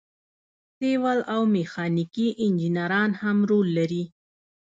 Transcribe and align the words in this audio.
سیول 0.77 1.19
او 1.33 1.41
میخانیکي 1.53 2.27
انجینران 2.45 3.11
هم 3.21 3.37
رول 3.49 3.67
لري. 3.77 4.03